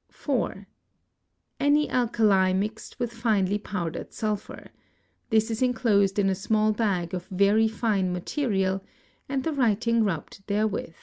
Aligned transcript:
* 0.00 0.08
4. 0.08 0.66
Any 1.60 1.90
alkali 1.90 2.54
mixed 2.54 2.98
with 2.98 3.12
finely 3.12 3.58
powdered 3.58 4.14
sulphur: 4.14 4.70
this 5.28 5.50
is 5.50 5.60
enclosed 5.60 6.18
in 6.18 6.30
a 6.30 6.34
small 6.34 6.72
bag 6.72 7.12
of 7.12 7.26
very 7.26 7.68
fine 7.68 8.10
material, 8.10 8.82
and 9.28 9.44
the 9.44 9.52
writing 9.52 10.02
rubbed 10.02 10.44
therewith. 10.46 10.96